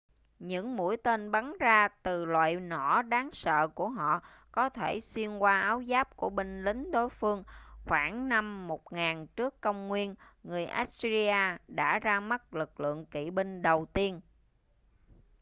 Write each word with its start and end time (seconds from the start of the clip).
những 0.39 0.75
mũi 0.75 0.97
tên 0.97 1.31
bắn 1.31 1.53
ra 1.59 1.87
từ 2.03 2.25
loại 2.25 2.55
nỏ 2.55 3.01
đáng 3.01 3.29
sợ 3.31 3.67
của 3.67 3.89
họ 3.89 4.21
có 4.51 4.69
thể 4.69 4.99
xuyên 4.99 5.37
qua 5.37 5.61
áo 5.61 5.83
giáp 5.89 6.15
của 6.15 6.29
binh 6.29 6.63
lính 6.63 6.91
đối 6.91 7.09
phương 7.09 7.43
khoảng 7.85 8.29
năm 8.29 8.67
1000 8.67 9.27
trước 9.27 9.61
công 9.61 9.87
nguyên 9.87 10.15
người 10.43 10.65
assyria 10.65 11.35
đã 11.67 11.99
ra 11.99 12.19
mắt 12.19 12.53
lực 12.53 12.79
lượng 12.79 13.05
kỵ 13.05 13.29
binh 13.29 13.61
đầu 13.61 13.85
tiên 13.93 14.21